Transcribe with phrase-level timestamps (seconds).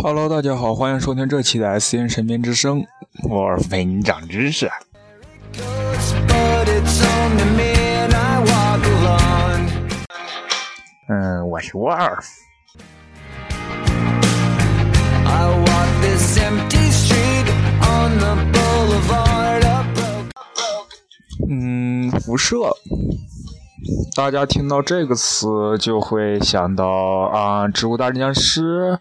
[0.00, 2.86] Hello，大家好，欢迎收听这期的 S N 身边之声，
[3.28, 4.70] 我为你长知识。
[11.08, 12.24] 嗯，我是 Wolf。
[21.50, 22.56] 嗯，辐射。
[24.14, 28.92] 大家听到这个词就会想到啊，《植物大战僵尸》。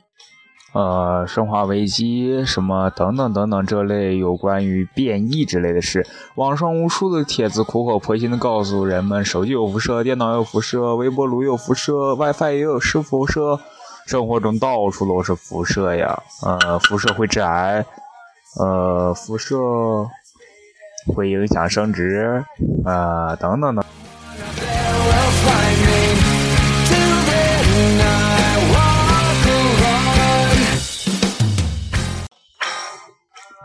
[0.77, 6.05] 呃，生化危机什么等等等等这类有关于变异之类的事，
[6.36, 13.59] 网上无数的帖子苦口婆心的告诉人们，手机有辐射，电脑有辐射，微波炉有辐射，WiFi 也有是辐射，
[14.05, 16.22] 生活中到处都是辐射呀。
[16.44, 17.84] 呃，辐射会致癌，
[18.59, 19.58] 呃，辐射
[21.08, 22.45] 会影响生殖，
[22.86, 23.84] 啊，等等等。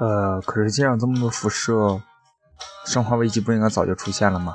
[0.03, 2.01] 呃，可是既然这么多辐射，
[2.85, 4.53] 生化危机不应该早就出现了吗？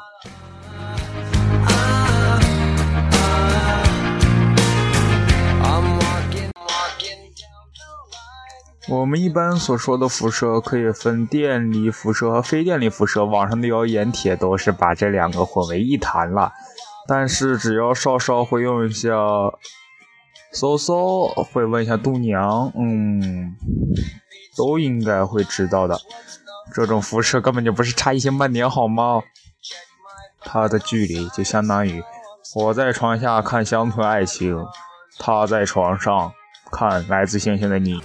[8.89, 16.51] 我们一般所说的辐射可以分电离辐射和非电离辐射，网上的谣言帖都是把这两个混为一谈了。
[17.07, 19.09] 但是只要稍稍会用一下
[20.51, 23.55] 搜搜，会问一下度娘，嗯。
[24.57, 25.97] 都应该会知道的，
[26.73, 29.21] 这种辐射根本就不是差一星半点，好吗？
[30.41, 32.01] 它的距离就相当于
[32.55, 34.65] 我在床下看乡村爱情，
[35.19, 36.31] 他在床上
[36.71, 38.01] 看来自星星的你。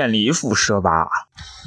[0.00, 1.10] 电离辐射吧，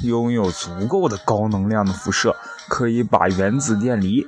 [0.02, 2.34] 拥有足够的高能量的辐射，
[2.68, 4.26] 可以把原子电离。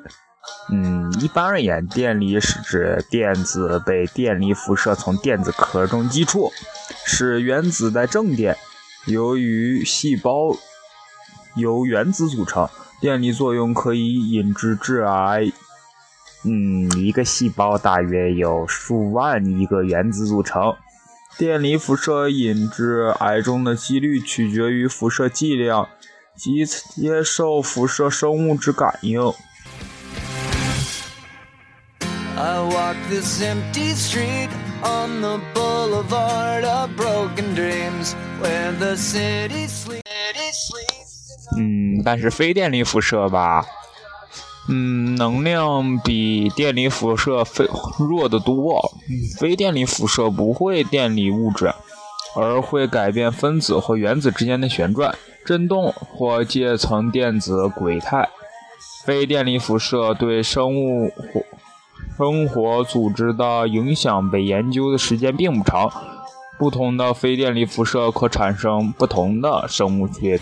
[0.71, 6.53] 嗯，一般而言，电离是指电子被电离辐射从电子壳中击出，
[7.05, 8.57] 使原子带正电。
[9.07, 10.57] 由于细胞
[11.57, 12.69] 由原子组成，
[13.01, 15.51] 电离作用可以引致致癌。
[16.45, 20.77] 嗯，一个细胞大约有数万亿个原子组成。
[21.39, 25.87] 电离辐射引致癌症的几率取决于辐射剂量
[26.35, 29.21] 及接受辐射生物之感应。
[41.59, 43.65] 嗯，但是非电离辐射吧。
[44.69, 47.69] 嗯，能量比电离辐射非
[47.99, 48.81] 弱得多。
[49.39, 51.73] 非电离辐射不会电离物质，
[52.35, 58.29] 而会改变分子或原子之间的旋转、振动或介层电子轨态。
[59.05, 61.45] 非电离辐射对生物活
[62.17, 65.93] 生活组织的影响被研究的时间并不长。
[66.59, 70.41] 不同的非电离辐射可产生不同的生物学。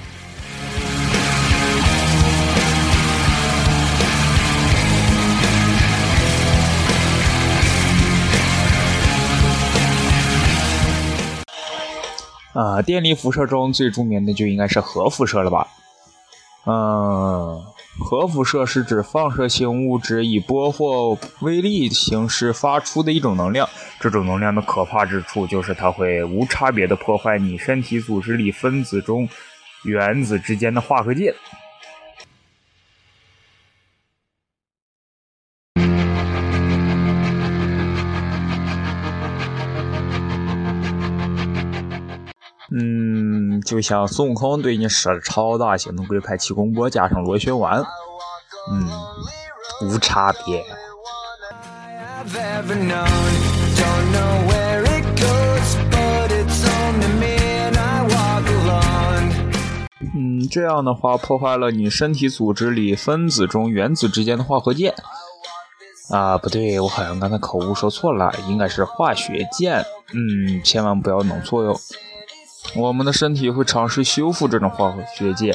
[12.54, 15.68] 啊，电力辐射中最著名的就应该是核辐射了吧？
[16.66, 17.62] 嗯，
[17.98, 23.68] 核辐射是指放射性物质以波或微粒形式发出的一种能量。
[24.00, 29.28] 这种能量的可怕之处就是它会无差别的破坏你身体组织里分子中
[29.84, 31.34] 原子之间的化合键。
[43.64, 47.82] 就像孙悟空对你使了超大型的龟派气功波，加上螺旋丸，
[48.70, 48.88] 嗯，
[49.82, 50.62] 无差别。
[60.16, 64.94] 嗯，这样的话破坏了你身体组织里分子中原子之间的化合键。
[66.10, 69.84] 啊，不对，我好像刚才口误说错了，应该是化学键。
[70.12, 71.74] 嗯，千万不要弄错哟。
[72.76, 75.54] 我们的身体会尝试修复这种化学键，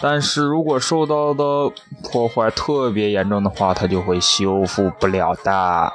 [0.00, 1.70] 但是如果受到的
[2.10, 5.92] 破坏特别严重的话，它就会修复不了的。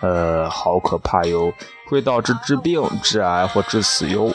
[0.00, 1.52] 呃，好可怕哟，
[1.88, 4.32] 会导致致病、致癌或致死哟。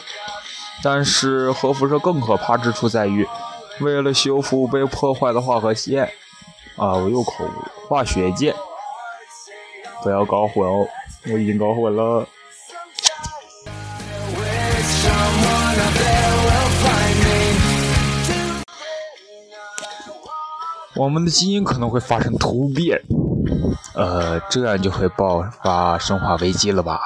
[0.82, 3.26] 但是核辐射更可怕之处在于，
[3.80, 6.04] 为了修复被破坏的化合线，
[6.76, 8.54] 啊，我又口误，化学键，
[10.02, 10.86] 不要搞混哦，
[11.32, 12.26] 我已经搞混了。
[20.98, 23.00] 我们的基因可能会发生突变，
[23.94, 26.98] 呃，这样就会爆发生化危机了吧？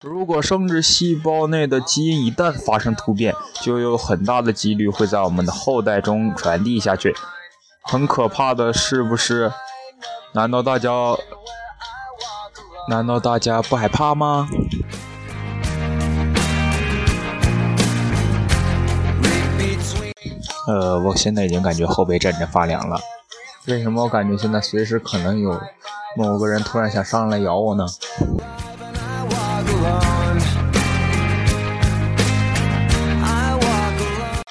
[0.00, 7.14] 如果生殖细胞内的基因一旦发生突变，就有很大的几率会在我们的后代中传递下去，
[7.82, 9.52] 很可怕的是不是？
[10.32, 10.90] 难道大家，
[12.88, 14.48] 难道大家不害怕吗？
[20.66, 22.98] 呃，我现在已经感觉后背阵阵发凉了。
[23.66, 25.60] 为什么我感觉现在随时可能有
[26.16, 27.86] 某个人突然想上来咬我呢？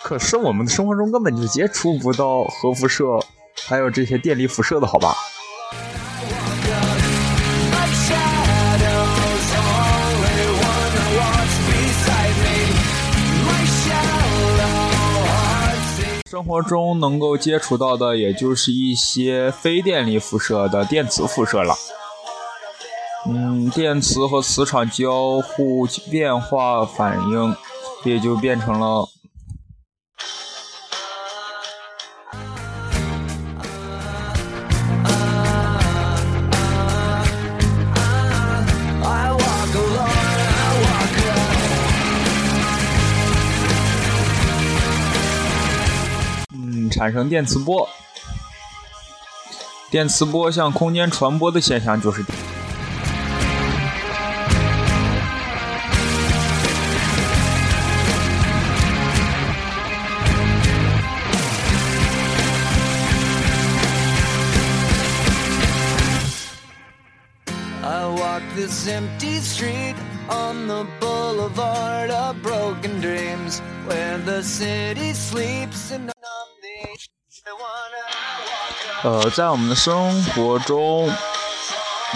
[0.03, 3.19] 可是我们的生活中根本就接触不到核辐射，
[3.67, 5.15] 还有这些电离辐射的好吧？
[16.35, 21.73] 生活中能够接触到的，也就是一些非电力辐射的电磁辐射了。
[23.25, 27.55] 嗯，电磁和磁场交互变化反应，
[28.03, 29.07] 也就变成了。
[46.95, 47.89] 产生电磁波，
[49.91, 52.23] 电磁波向空间传播的现象就是。
[79.05, 81.07] 呃，在我们的生活中，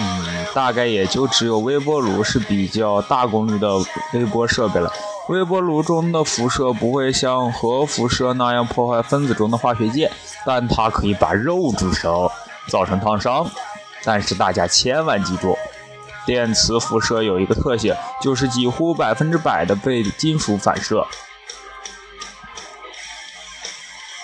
[0.00, 3.68] 嗯，大概也就只有微波炉是比较大功率的
[4.12, 4.92] 微波设备了。
[5.28, 10.10] 微波炉中的辐射不会像核辐射那样破坏分子中的化学键，
[10.44, 12.28] 但它可以把肉煮熟，
[12.66, 13.48] 造成烫伤。
[14.02, 15.56] 但是大家千万记住，
[16.26, 21.06] 电磁辐射有一个特性，就是几乎百分之百的被金属反射。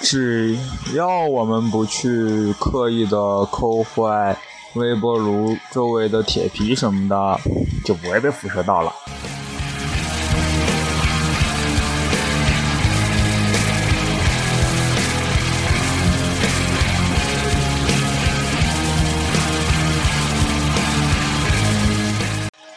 [0.08, 0.56] 只
[0.94, 4.38] 要我们不去刻意的抠坏
[4.74, 7.40] 微波炉周围的铁皮什么的，
[7.84, 8.92] 就不会被辐射到了。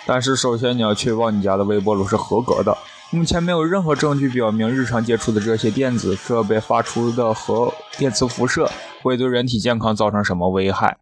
[0.08, 2.76] 但是首先你要确保你家的微波炉是合格的。
[3.12, 8.70] 目前没有任何证据表明日常接触的这些电子设备发出的核电磁辐射
[9.02, 10.98] 会对人体健康造成什么危害。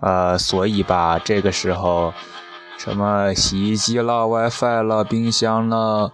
[0.00, 2.12] 呃，所以吧，这个时候，
[2.76, 6.10] 什么洗衣机了、WiFi 了、冰箱了、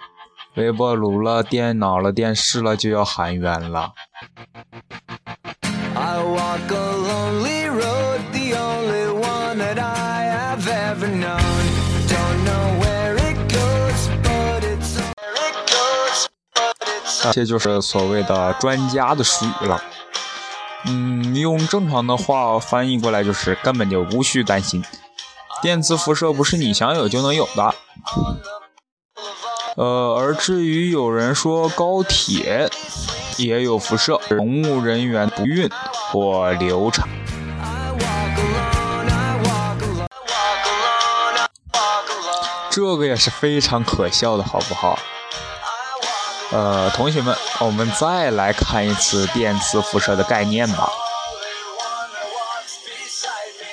[0.56, 3.92] 微波炉了、电脑了、电视了，就要喊冤了。
[17.32, 19.82] 这就是所谓的专家的术语了。
[20.86, 24.82] 嗯，用正常的话翻译过来就是根本就无需担心，
[25.60, 27.74] 电磁辐射不是你想有就能有的。
[29.76, 32.68] 呃，而至于有人说高铁
[33.36, 35.68] 也有辐射，乘务人员不孕
[36.10, 37.08] 或流产，
[42.70, 44.98] 这个也是非常可笑的，好不好？
[46.52, 50.90] 呃，同学们，我们再来看一次电磁辐射的概念吧。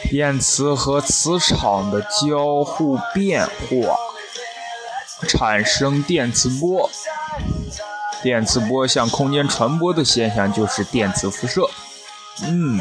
[0.09, 3.97] 电磁和磁场的交互变化
[5.27, 6.89] 产生电磁波，
[8.21, 11.67] 电磁波向空间传播的现象就是电磁辐射。
[12.43, 12.79] 嗯。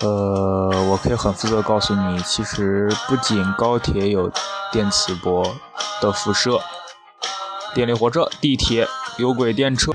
[0.00, 4.30] 呃，我可以很负责告诉你，其实不仅高铁有
[4.70, 5.56] 电磁波
[6.04, 6.60] 的辐射，
[7.74, 9.90] 电力火车、地铁、有轨电车。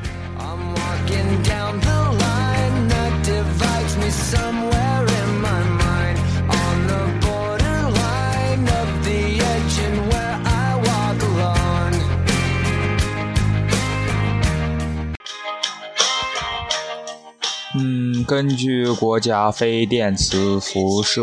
[18.28, 21.22] 根据国家非电磁辐射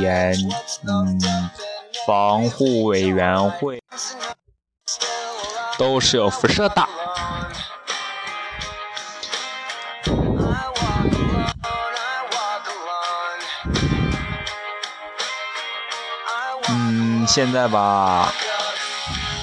[0.00, 0.34] 研
[0.86, 1.20] 嗯
[2.06, 3.83] 防护委员会。
[5.78, 6.88] 都是有辐射的。
[16.68, 18.32] 嗯，现在吧，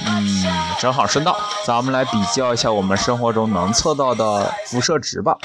[0.08, 0.46] 嗯，
[0.80, 5.38] 正好顺道，咱们来比较一下我们生活中能测到的辐射值吧。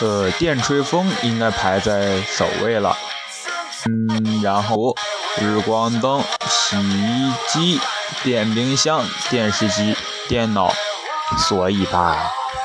[0.00, 2.94] 呃，电吹风应该排在首位了。
[3.86, 4.96] 嗯，然后
[5.40, 7.80] 日光灯、洗衣机、
[8.24, 9.96] 电冰箱、电视机、
[10.28, 10.72] 电脑，
[11.38, 12.16] 所以吧，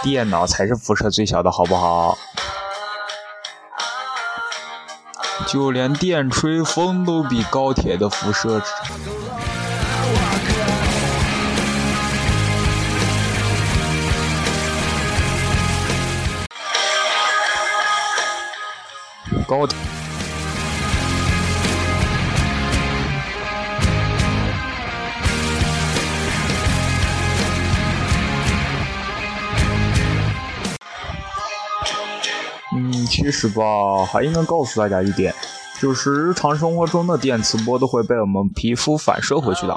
[0.01, 2.17] 电脑才是辐射最小的，好不好？
[5.45, 8.59] 就连电吹风都比高铁的辐射
[19.47, 19.67] 高。
[19.67, 20.00] 嗯，
[33.21, 33.63] 其实吧，
[34.11, 35.31] 还应该告诉大家一点，
[35.79, 39.75] 就是日常生活中的电磁波都会被我们皮肤反射回去的。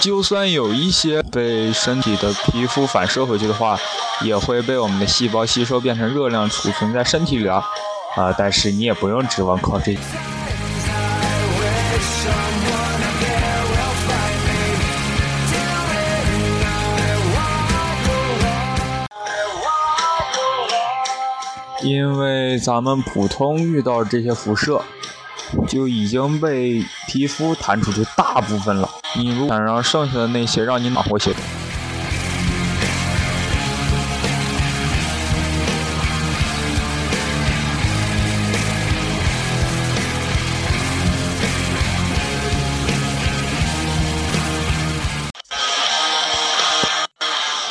[0.00, 3.78] 就算有一些被身体的皮肤反射回去的话，
[4.22, 7.64] 也会被我们的细胞吸收变成热量储存在身体里啊。
[8.16, 9.96] 啊，但是你也不用指望靠这。
[21.82, 24.82] 因为咱们普通遇到这些辐射，
[25.66, 28.88] 就已经被皮肤弹出去大部分了。
[29.16, 31.34] 你如果想让剩下的那些让你暖和些，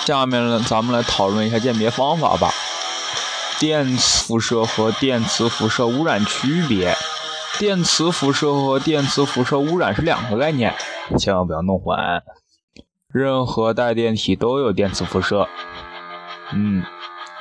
[0.06, 2.51] 下面呢，咱们来讨论一下鉴别方法吧。
[3.60, 6.96] 电磁辐射和电磁辐射污染区别：
[7.60, 10.74] 电磁辐射和电磁辐射污染是两个概念，
[11.18, 11.98] 千万不要弄混。
[13.12, 15.50] 任何带电体都有电磁辐射。
[16.54, 16.84] 嗯，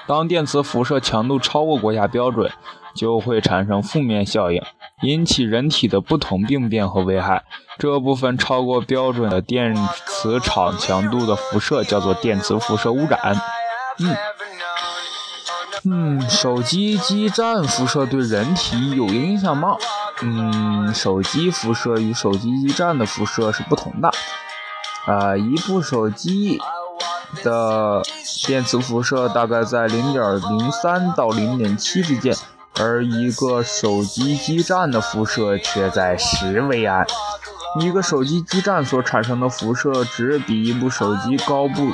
[0.09, 2.51] 当电磁辐射强度超过国家标准，
[2.97, 4.61] 就会产生负面效应，
[5.03, 7.45] 引起人体的不同病变和危害。
[7.79, 13.41] 这部分超过标准的电磁场强度的辐射叫做电磁辐射污染。
[14.01, 14.17] 嗯。
[15.85, 19.76] 嗯，手机基站辐射对人体有影响吗？
[20.23, 24.11] 嗯，手机辐射与手机基站的辐射是不同的。
[25.06, 26.58] 啊，一部手机
[27.42, 28.02] 的
[28.47, 32.35] 电磁辐射大概在零点零三到零点七之间，
[32.78, 37.06] 而一个手机基站的辐射却在十微安。
[37.80, 41.92] 一个手机基站所产生的辐射值比一部手机高不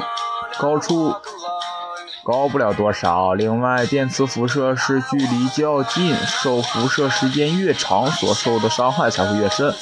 [0.58, 1.14] 高出。
[2.24, 3.34] 高不了多少。
[3.34, 9.72] 另外，电磁辐射是距离较近，受辐射时间越长，所受的伤害才会越深。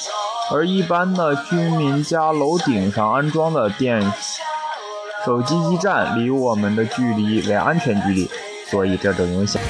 [0.51, 4.01] 而一般的居民家楼顶上安装的电
[5.25, 8.29] 手机基站，离我们的距离为安全距离，
[8.69, 9.61] 所以这种影响。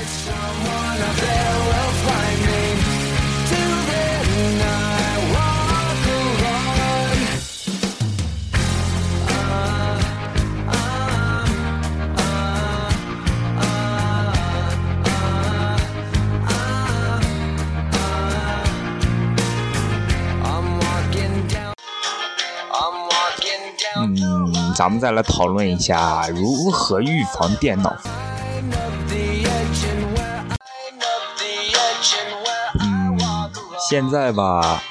[24.83, 27.95] 咱们再来讨论一下如何预防电脑。
[32.81, 33.17] 嗯，
[33.89, 34.83] 现在吧，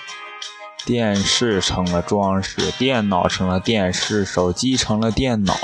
[0.87, 5.55] 电视成了装饰，电脑成了电视，手机成了电脑。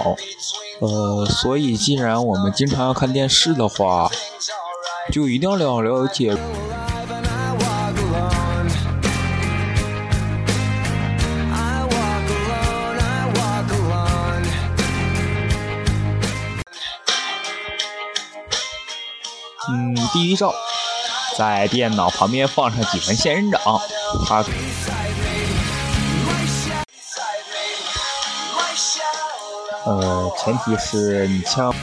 [0.80, 4.10] 呃，所以既然我们经常要看电视的话，
[5.10, 6.36] 就一定要了解。
[19.70, 20.54] 嗯，第一招，
[21.36, 23.60] 在电脑旁边放上几盆仙人掌，
[24.26, 24.42] 它
[29.84, 31.74] 呃前提是你像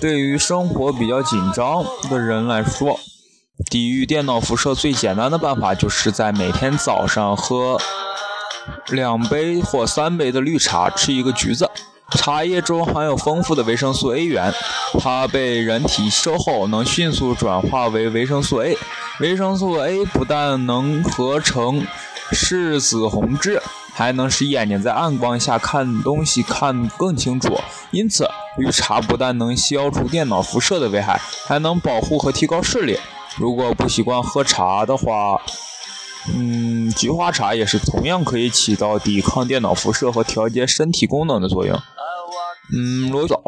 [0.00, 2.98] 对于生活比较紧张的人来说，
[3.70, 7.78] 抵御电脑辐射最简单的办法就是在每天早上喝。
[8.88, 11.70] 两杯或三杯的绿茶，吃一个橘子。
[12.10, 14.52] 茶叶中含有丰富的维生素 A 源，
[15.00, 18.76] 它被人体吸收后能迅速转化为维生素 A。
[19.20, 21.84] 维生素 A 不但能合成
[22.30, 23.60] 视紫红质，
[23.92, 27.58] 还能使眼睛在暗光下看东西看更清楚。
[27.90, 28.28] 因此，
[28.58, 32.98] 绿茶不但能消除电脑辐射的危害，还能保护和提高视力。
[33.36, 35.40] 如果不习惯喝茶的话，
[36.32, 41.78] 嗯，菊花茶也是同样可以起到抵抗电脑辐射和调节身体功能的作用。
[42.72, 43.40] 嗯，罗早。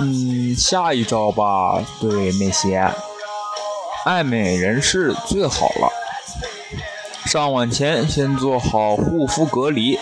[0.00, 2.92] 嗯，下一招吧，对那些
[4.04, 6.03] 爱美人士最好了。
[7.26, 9.98] 上网前先做好护肤隔离，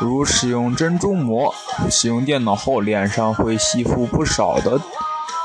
[0.00, 1.54] 如使用珍珠膜。
[1.90, 4.80] 使用电脑后，脸上会吸附不少的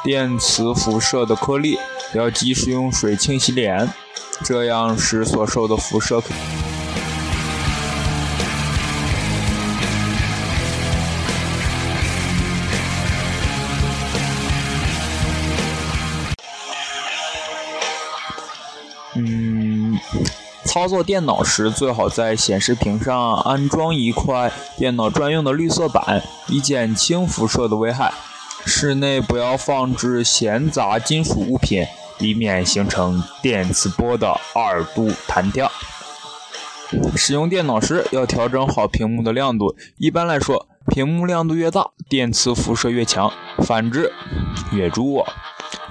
[0.03, 1.77] 电磁辐射的颗粒，
[2.13, 3.88] 要及时用水清洗脸，
[4.43, 6.21] 这样使所受的辐射。
[20.89, 28.12] 作电脑时，最好在显示屏上安装一块电脑专用的绿色板，以减轻辐射的危害。
[28.65, 31.86] 室内不要放置闲杂金属物品，
[32.19, 35.71] 以免形成电磁波的二度弹跳。
[37.15, 43.30] 使用电脑时要调整好屏幕的亮度，一般来说，屏幕亮度越大，电磁辐射越强；
[43.63, 44.12] 反之，
[44.73, 45.25] 越弱。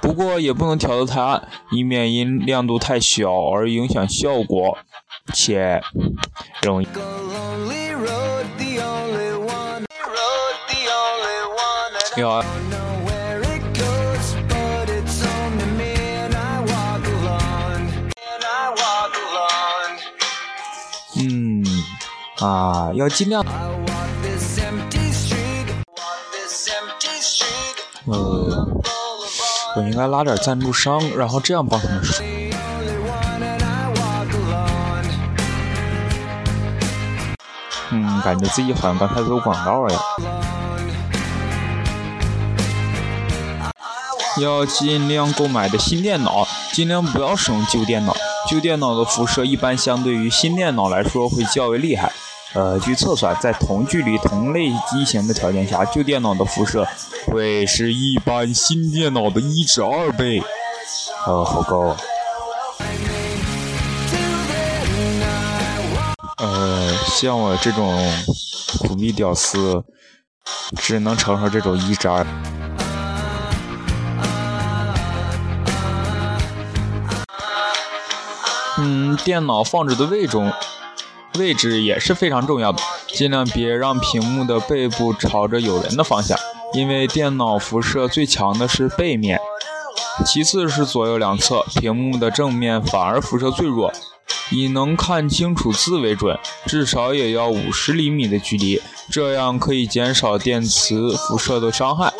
[0.01, 4.79] 不过也不能调得太暗，以免因亮度太小而影响效果，
[5.33, 5.81] 且
[6.63, 6.89] 容易。
[12.17, 12.43] 要。
[21.21, 21.65] 嗯，
[22.41, 23.45] 啊，要尽量。
[28.07, 28.67] 呃。
[29.77, 32.38] 我应该拉点赞助商，然后这样帮他们说。
[38.29, 39.99] 感觉自己好像刚才做广告呀。
[44.39, 48.15] 要尽量购买的新电脑，尽量不要使用旧电脑。
[48.47, 52.13] 旧电脑的辐射一般相对于新电脑来说会较为厉害。
[52.53, 56.87] 呃，据测算，在同距离、同类机型的条件下，旧电脑的辐射
[57.29, 60.43] 会是一般新电脑的一至二倍。
[61.27, 61.89] 呃，好高。
[61.89, 61.97] 啊
[66.39, 67.99] 呃，像我这种
[68.79, 69.83] 苦逼屌丝，
[70.77, 72.25] 只能承受这种一至二。
[78.79, 80.53] 嗯，电脑放置的位中。
[81.39, 86.37] 位置也是非常重要的，尽量别让屏幕的背部朝着有人的方向，
[86.73, 89.39] 因为电脑辐射最强的是背面，
[90.27, 93.93] 其次是左右两侧，屏幕的正面反而辐射最弱。
[94.51, 98.81] 以能看清楚字为准，至少也要五十厘米的距离，
[99.11, 102.13] 这样可以减少电磁辐射的伤害。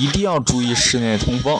[0.00, 1.58] 一定要注意室内通风。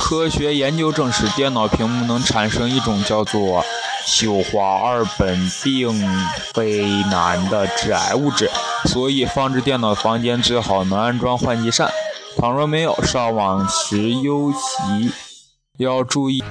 [0.00, 3.64] 科学研究证实，电脑屏幕能产生一种叫做
[4.04, 5.94] 溴化二苯并
[6.52, 8.50] 非难的致癌物质，
[8.86, 11.88] 所以放置电脑房间最好能安装换气扇。
[12.36, 15.12] 倘若没有，上网时尤其
[15.78, 16.42] 要注意。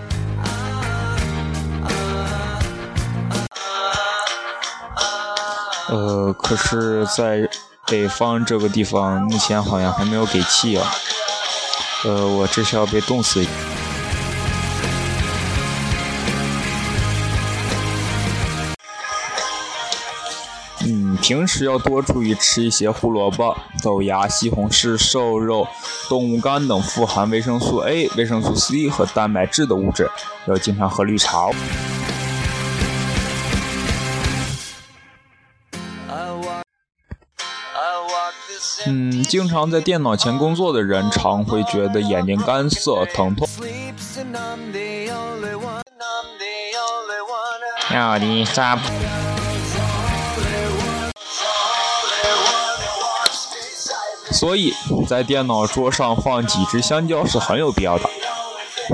[5.89, 7.47] 呃，可是，在
[7.85, 10.85] 北方这个地方，目前好像还没有给气啊。
[12.05, 13.45] 呃，我这是要被冻死。
[20.85, 25.67] 嗯，平时要多注意吃一些胡萝卜、豆芽、西红柿、瘦肉、
[26.07, 30.09] 动物肝等富含维生素 A、维生素 C 和蛋白质的物质，
[30.45, 31.39] 要经常喝绿茶。
[31.39, 31.53] 哦
[38.89, 43.45] 嗯，经常在电脑前工作的人常会觉得眼睛干涩、疼痛。
[47.93, 48.79] 要的啥？
[54.31, 54.73] 所以
[55.07, 58.09] 在电脑桌上放几只香蕉是很有必要的。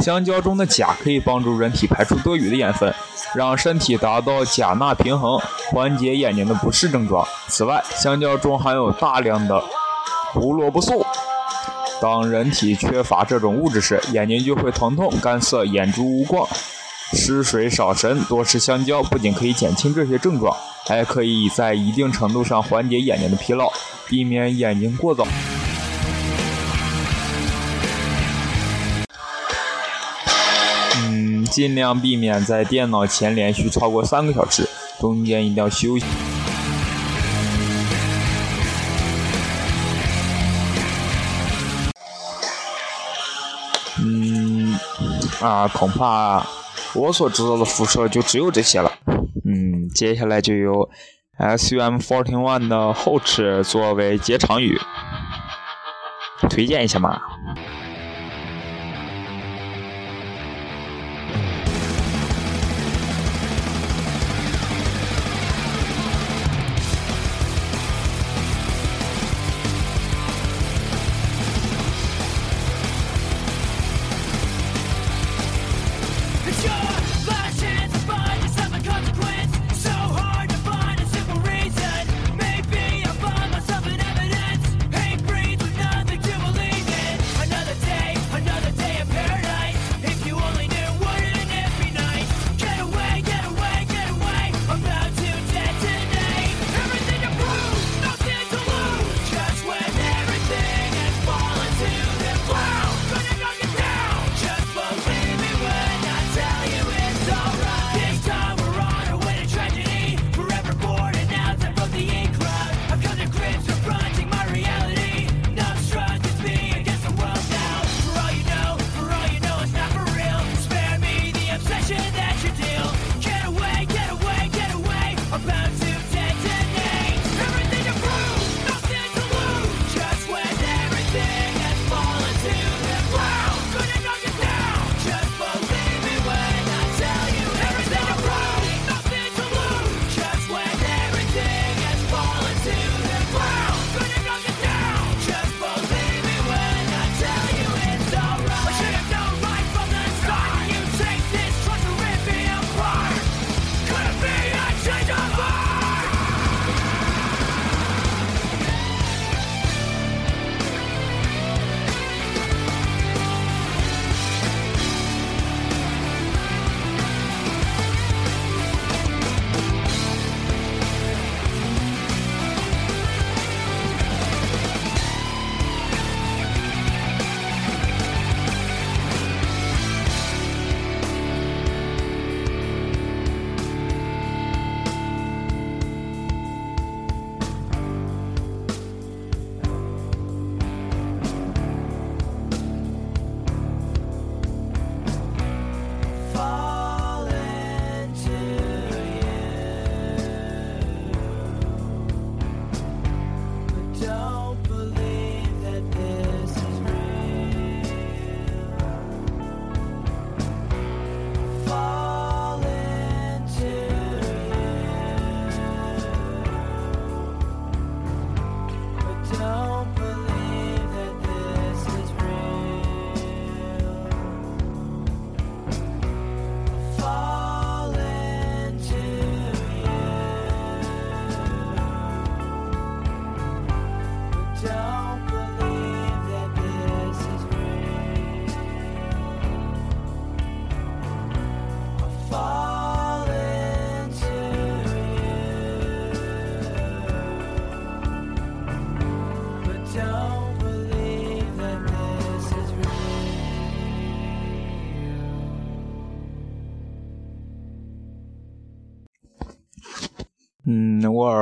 [0.01, 2.91] 香蕉中的钾可以帮助人体排出多余的盐分，
[3.36, 5.39] 让身体达到钾钠平衡，
[5.71, 7.27] 缓解眼睛的不适症状。
[7.47, 9.63] 此外，香蕉中含有大量的
[10.34, 11.06] 胡萝卜素，
[12.02, 16.48] 当人体缺乏这种物质时，眼睛就会疼痛、干涩、眼珠无光、
[17.13, 18.19] 失水少神。
[18.24, 20.56] 多吃香蕉不仅可以减轻这些症状，
[20.88, 23.72] 还可以在一定程度上缓解眼睛的疲劳，
[24.08, 25.28] 避免眼睛过早。
[31.52, 34.67] 尽量避免在电脑前连续超过三个小时，
[35.00, 36.06] 中间一定要休息。
[45.43, 46.41] 啊，恐怕
[46.95, 48.89] 我所知道的辐射就只有这些了。
[49.45, 50.89] 嗯，接下来就由
[51.38, 54.79] SUM forty one 的后翅作为结场语，
[56.49, 57.19] 推荐一下嘛。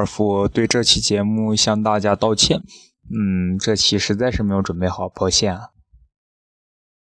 [0.01, 2.63] 尔夫对这期节目向大家道歉。
[3.13, 5.69] 嗯，这期实在是没有准备好，抱歉啊。